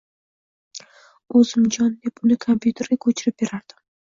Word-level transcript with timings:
O’zim 1.39 1.69
jon 1.75 1.93
deb 2.07 2.25
uni 2.25 2.41
kompьyuterga 2.47 3.01
ko’chirib 3.07 3.39
berardim. 3.45 3.87